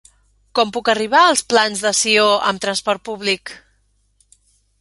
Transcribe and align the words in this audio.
Com 0.59 0.71
puc 0.77 0.89
arribar 0.93 1.19
als 1.25 1.43
Plans 1.53 1.85
de 1.87 1.93
Sió 1.99 2.25
amb 2.53 2.65
trasport 2.67 3.07
públic? 3.11 3.57